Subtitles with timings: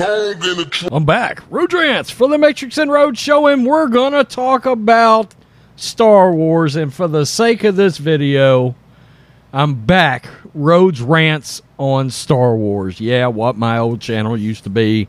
[0.00, 1.42] I'm back.
[1.50, 5.34] Road Rants for the Matrix and Road Show, and we're going to talk about
[5.74, 6.76] Star Wars.
[6.76, 8.76] And for the sake of this video,
[9.52, 10.28] I'm back.
[10.54, 13.00] Rhodes Rants on Star Wars.
[13.00, 15.08] Yeah, what my old channel used to be.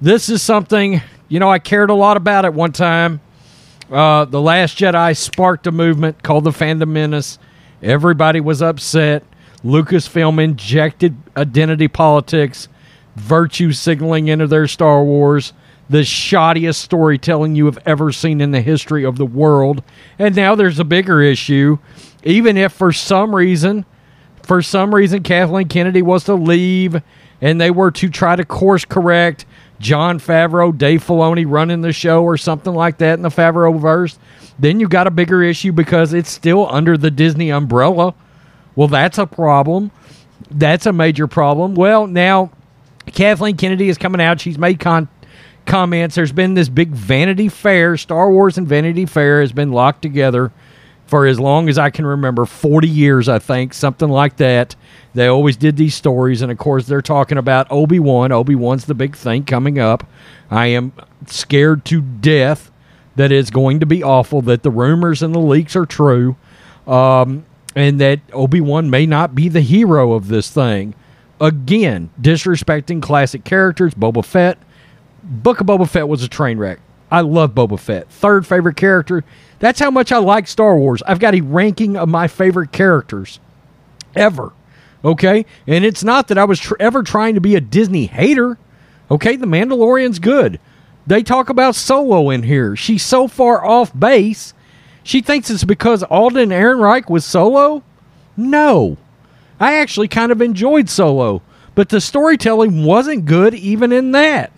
[0.00, 3.20] This is something, you know, I cared a lot about at one time.
[3.90, 7.38] Uh, the Last Jedi sparked a movement called the Fandom Menace.
[7.82, 9.24] Everybody was upset.
[9.64, 12.68] Lucasfilm injected identity politics,
[13.16, 15.52] virtue signaling into their Star Wars,
[15.88, 19.82] the shoddiest storytelling you have ever seen in the history of the world.
[20.18, 21.78] And now there's a bigger issue.
[22.24, 23.84] Even if for some reason,
[24.42, 27.02] for some reason, Kathleen Kennedy was to leave
[27.40, 29.44] and they were to try to course correct
[29.80, 34.16] Jon Favreau, Dave Filoni running the show or something like that in the Favreau verse,
[34.58, 38.14] then you got a bigger issue because it's still under the Disney umbrella.
[38.76, 39.90] Well, that's a problem.
[40.50, 41.74] That's a major problem.
[41.74, 42.52] Well, now
[43.06, 44.40] Kathleen Kennedy is coming out.
[44.40, 45.08] She's made con-
[45.66, 46.14] comments.
[46.14, 47.96] There's been this big Vanity Fair.
[47.96, 50.52] Star Wars and Vanity Fair has been locked together
[51.06, 54.76] for as long as I can remember 40 years, I think, something like that.
[55.14, 56.40] They always did these stories.
[56.40, 58.32] And of course, they're talking about Obi Wan.
[58.32, 60.06] Obi Wan's the big thing coming up.
[60.50, 60.92] I am
[61.26, 62.70] scared to death
[63.16, 66.36] that it's going to be awful, that the rumors and the leaks are true.
[66.86, 67.44] Um,
[67.76, 70.94] and that Obi Wan may not be the hero of this thing.
[71.42, 73.94] Again, disrespecting classic characters.
[73.94, 74.58] Boba Fett.
[75.22, 76.78] Book of Boba Fett was a train wreck.
[77.10, 78.08] I love Boba Fett.
[78.08, 79.24] Third favorite character.
[79.58, 81.02] That's how much I like Star Wars.
[81.06, 83.40] I've got a ranking of my favorite characters
[84.16, 84.52] ever.
[85.04, 85.44] Okay?
[85.66, 88.56] And it's not that I was tr- ever trying to be a Disney hater.
[89.10, 89.36] Okay?
[89.36, 90.60] The Mandalorian's good.
[91.06, 92.76] They talk about Solo in here.
[92.76, 94.54] She's so far off base
[95.04, 97.82] she thinks it's because Alden Ehrenreich was solo?
[98.36, 98.96] No.
[99.62, 101.40] I actually kind of enjoyed solo,
[101.76, 104.52] but the storytelling wasn't good even in that.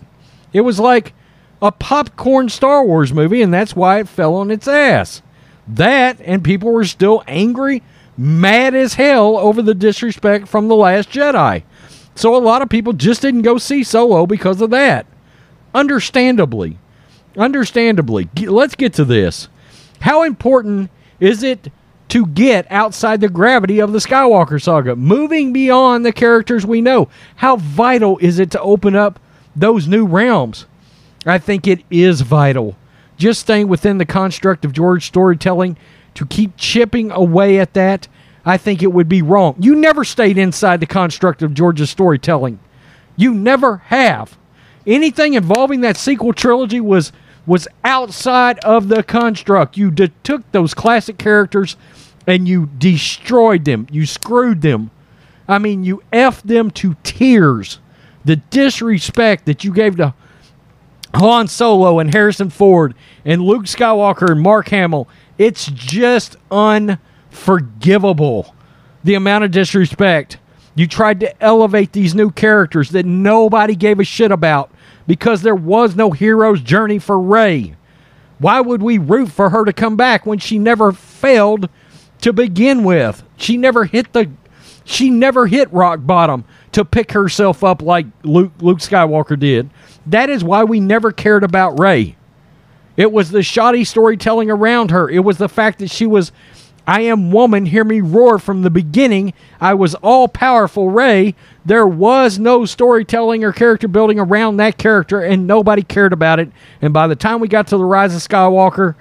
[0.51, 1.13] It was like
[1.61, 5.21] a popcorn Star Wars movie, and that's why it fell on its ass.
[5.67, 7.83] That, and people were still angry,
[8.17, 11.61] mad as hell over the disrespect from The Last Jedi.
[12.15, 15.05] So a lot of people just didn't go see Solo because of that.
[15.75, 16.79] Understandably.
[17.37, 18.27] Understandably.
[18.41, 19.49] Let's get to this.
[19.99, 20.89] How important
[21.19, 21.71] is it
[22.09, 27.09] to get outside the gravity of the Skywalker saga, moving beyond the characters we know?
[27.37, 29.19] How vital is it to open up
[29.55, 30.65] those new realms?
[31.25, 32.75] I think it is vital.
[33.17, 35.77] Just staying within the construct of George storytelling
[36.13, 38.07] to keep chipping away at that,
[38.45, 39.55] I think it would be wrong.
[39.59, 42.59] You never stayed inside the construct of George's storytelling.
[43.15, 44.37] You never have.
[44.85, 47.11] Anything involving that sequel trilogy was
[47.45, 49.77] was outside of the construct.
[49.77, 51.77] You de- took those classic characters
[52.27, 53.87] and you destroyed them.
[53.91, 54.91] You screwed them.
[55.47, 57.79] I mean, you effed them to tears.
[58.23, 60.15] The disrespect that you gave to
[61.13, 65.07] Han Solo and Harrison Ford and Luke Skywalker and Mark Hamill,
[65.37, 68.55] it's just unforgivable.
[69.03, 70.39] The amount of disrespect.
[70.73, 74.71] You tried to elevate these new characters that nobody gave a shit about
[75.07, 77.75] because there was no hero's journey for Rey.
[78.39, 81.69] Why would we root for her to come back when she never failed
[82.21, 83.23] to begin with?
[83.37, 84.29] She never hit the
[84.83, 89.69] she never hit rock bottom to pick herself up like Luke, Luke Skywalker did.
[90.05, 92.15] That is why we never cared about Rey.
[92.95, 95.09] It was the shoddy storytelling around her.
[95.09, 96.31] It was the fact that she was
[96.87, 99.33] I am woman, hear me roar from the beginning.
[99.59, 101.35] I was all powerful Rey.
[101.65, 106.51] There was no storytelling or character building around that character, and nobody cared about it.
[106.81, 108.95] And by the time we got to the Rise of Skywalker,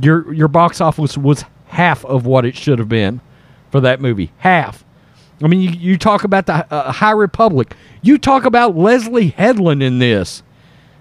[0.00, 3.20] your your box office was half of what it should have been
[3.70, 4.32] for that movie.
[4.38, 4.84] Half.
[5.42, 7.74] I mean, you, you talk about the uh, High Republic.
[8.00, 10.42] You talk about Leslie Headland in this.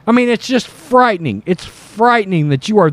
[0.06, 1.42] I mean, it's just frightening.
[1.46, 2.92] It's frightening that you are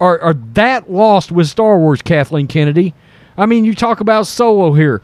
[0.00, 2.94] are, are that lost with Star Wars, Kathleen Kennedy.
[3.36, 5.02] I mean, you talk about Solo here.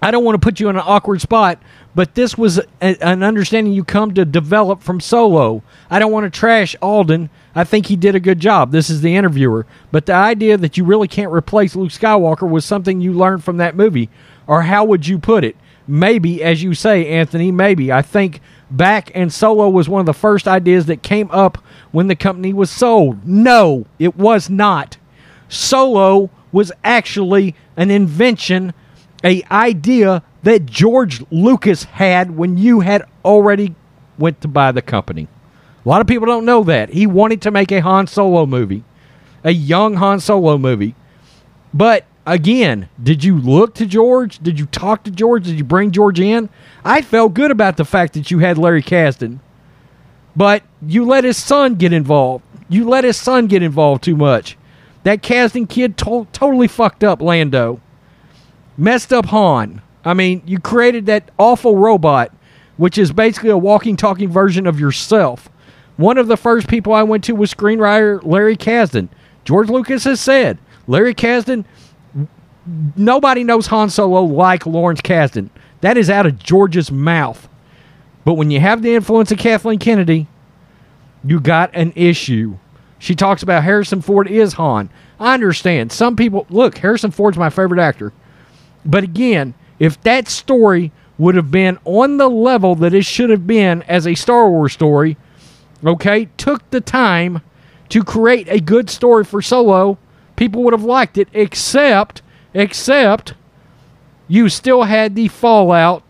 [0.00, 1.60] I don't want to put you in an awkward spot,
[1.94, 5.62] but this was a, an understanding you come to develop from Solo.
[5.90, 7.30] I don't want to trash Alden.
[7.54, 8.70] I think he did a good job.
[8.70, 9.66] This is the interviewer.
[9.90, 13.56] But the idea that you really can't replace Luke Skywalker was something you learned from
[13.56, 14.08] that movie.
[14.46, 15.56] Or how would you put it?
[15.88, 17.90] Maybe, as you say, Anthony, maybe.
[17.90, 18.40] I think
[18.70, 21.58] back and Solo was one of the first ideas that came up
[21.92, 23.26] when the company was sold.
[23.26, 24.96] No, it was not.
[25.48, 28.72] Solo was actually an invention,
[29.24, 33.74] a idea that George Lucas had when you had already
[34.18, 35.28] went to buy the company.
[35.84, 36.90] A lot of people don't know that.
[36.90, 38.84] He wanted to make a Han Solo movie,
[39.44, 40.94] a young Han Solo movie.
[41.72, 44.38] But again, did you look to George?
[44.38, 45.44] Did you talk to George?
[45.44, 46.48] Did you bring George in?
[46.84, 49.40] I felt good about the fact that you had Larry Kasdan,
[50.36, 52.44] but you let his son get involved.
[52.68, 54.56] You let his son get involved too much.
[55.04, 57.80] That Kasdan kid to- totally fucked up Lando,
[58.76, 59.80] messed up Han.
[60.04, 62.32] I mean, you created that awful robot,
[62.76, 65.48] which is basically a walking, talking version of yourself.
[65.96, 69.08] One of the first people I went to was screenwriter Larry Kasdan.
[69.44, 71.64] George Lucas has said Larry Kasdan
[72.96, 75.50] nobody knows Han Solo like Lawrence Kasdan.
[75.80, 77.48] That is out of George's mouth.
[78.24, 80.26] But when you have the influence of Kathleen Kennedy,
[81.24, 82.58] you got an issue.
[82.98, 84.90] She talks about Harrison Ford is Han.
[85.20, 85.92] I understand.
[85.92, 88.12] Some people look, Harrison Ford's my favorite actor.
[88.84, 93.46] But again, if that story would have been on the level that it should have
[93.46, 95.16] been as a Star Wars story,
[95.84, 97.42] okay, took the time
[97.88, 99.98] to create a good story for Solo,
[100.36, 102.22] people would have liked it, except
[102.54, 103.34] except
[104.26, 106.02] you still had the fallout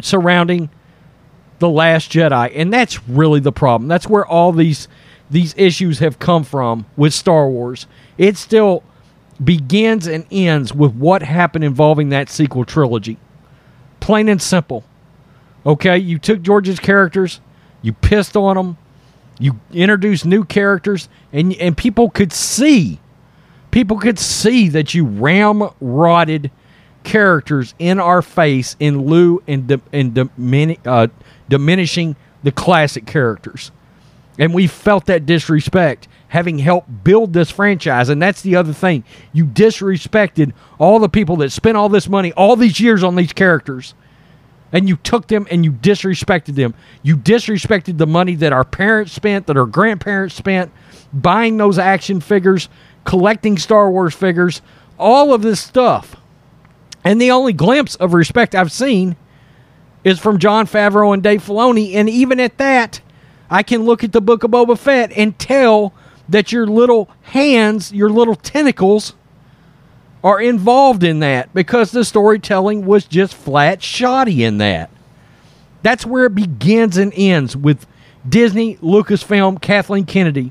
[0.00, 0.70] surrounding
[1.58, 2.52] the last jedi.
[2.54, 3.88] And that's really the problem.
[3.88, 4.88] That's where all these
[5.30, 7.86] these issues have come from with star wars.
[8.18, 8.82] It still
[9.42, 13.16] begins and ends with what happened involving that sequel trilogy.
[14.00, 14.84] Plain and simple.
[15.64, 15.96] Okay?
[15.96, 17.40] You took george's characters
[17.80, 18.76] you pissed on them
[19.38, 23.00] you introduced new characters and and people could see
[23.74, 26.48] people could see that you ramrodded
[27.02, 31.08] characters in our face in lieu and di- and dimini- uh,
[31.48, 33.72] diminishing the classic characters.
[34.38, 38.08] And we felt that disrespect having helped build this franchise.
[38.10, 39.02] And that's the other thing.
[39.32, 43.32] You disrespected all the people that spent all this money, all these years on these
[43.32, 43.94] characters.
[44.72, 46.74] And you took them and you disrespected them.
[47.02, 50.70] You disrespected the money that our parents spent, that our grandparents spent,
[51.12, 52.68] buying those action figures,
[53.04, 54.62] collecting Star Wars figures,
[54.98, 56.16] all of this stuff.
[57.04, 59.16] And the only glimpse of respect I've seen
[60.04, 61.94] is from Jon Favreau and Dave Filoni.
[61.94, 63.00] And even at that,
[63.50, 65.92] I can look at the Book of Boba Fett and tell
[66.28, 69.14] that your little hands, your little tentacles,
[70.22, 74.90] are involved in that because the storytelling was just flat shoddy in that.
[75.82, 77.86] That's where it begins and ends with
[78.26, 80.50] Disney, Lucasfilm, Kathleen Kennedy.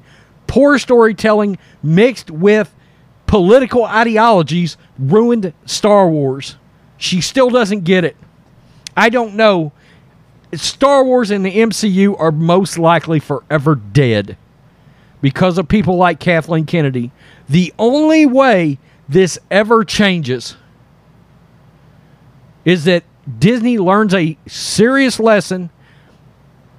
[0.53, 2.75] Poor storytelling mixed with
[3.25, 6.57] political ideologies ruined Star Wars.
[6.95, 8.15] She still doesn't get it.
[8.95, 9.71] I don't know.
[10.53, 14.37] Star Wars and the MCU are most likely forever dead
[15.21, 17.11] because of people like Kathleen Kennedy.
[17.49, 18.77] The only way
[19.09, 20.55] this ever changes
[22.63, 23.03] is that
[23.39, 25.71] Disney learns a serious lesson,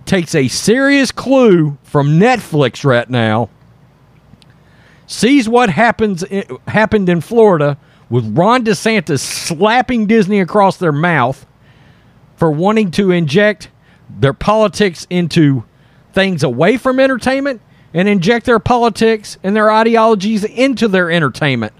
[0.07, 3.51] takes a serious clue from Netflix right now,
[5.07, 6.25] sees what happens
[6.67, 7.79] happened in Florida
[8.09, 11.47] with Ron DeSantis slapping Disney across their mouth
[12.37, 13.71] for wanting to inject
[14.09, 15.65] their politics into
[16.13, 17.61] things away from entertainment
[17.93, 21.73] and inject their politics and their ideologies into their entertainment.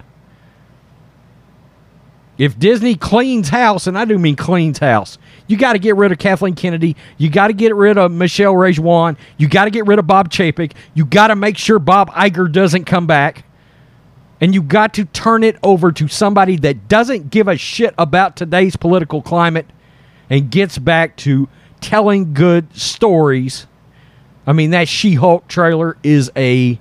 [2.37, 5.17] If Disney cleans house, and I do mean cleans house,
[5.47, 6.95] you got to get rid of Kathleen Kennedy.
[7.17, 9.17] You got to get rid of Michelle Rejwan.
[9.37, 10.73] You got to get rid of Bob Chapek.
[10.93, 13.45] You got to make sure Bob Iger doesn't come back.
[14.41, 18.35] And you got to turn it over to somebody that doesn't give a shit about
[18.35, 19.67] today's political climate
[20.29, 21.47] and gets back to
[21.79, 23.65] telling good stories.
[24.45, 26.79] I mean, that She Hulk trailer is a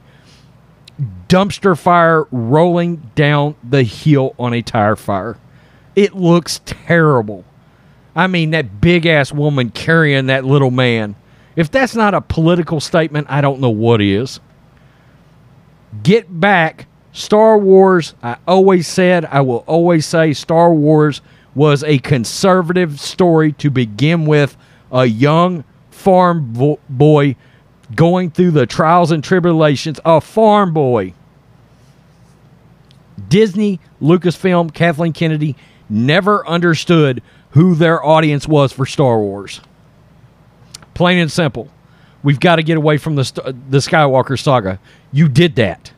[1.29, 5.37] dumpster fire rolling down the hill on a tire fire.
[5.97, 7.45] It looks terrible.
[8.17, 11.17] I mean, that big ass woman carrying that little man.
[11.57, 14.41] If that's not a political statement, I don't know what is.
[16.03, 16.87] Get back.
[17.13, 21.21] Star Wars, I always said, I will always say, Star Wars
[21.55, 24.57] was a conservative story to begin with.
[24.91, 27.37] A young farm vo- boy
[27.95, 30.01] going through the trials and tribulations.
[30.05, 31.15] A farm boy.
[33.29, 35.57] Disney, Lucasfilm, Kathleen Kennedy
[35.89, 39.61] never understood who their audience was for Star Wars.
[40.95, 41.69] Plain and simple.
[42.23, 44.81] We've got to get away from the uh, the Skywalker saga.
[45.13, 45.93] You did that.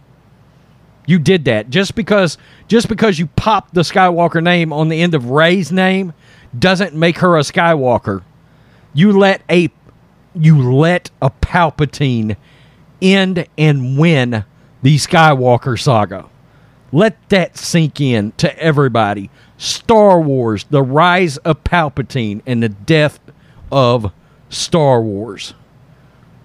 [1.07, 1.71] You did that.
[1.71, 6.13] Just because just because you popped the Skywalker name on the end of Rey's name
[6.59, 8.23] doesn't make her a Skywalker.
[8.93, 9.71] You let a
[10.35, 12.37] you let a Palpatine
[13.01, 14.45] end and win
[14.83, 16.29] the Skywalker saga.
[16.93, 19.31] Let that sink in to everybody.
[19.59, 23.19] Star Wars, the rise of Palpatine and the death
[23.73, 24.13] of
[24.49, 25.55] Star Wars.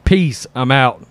[0.03, 0.47] Peace.
[0.55, 1.05] I'm out.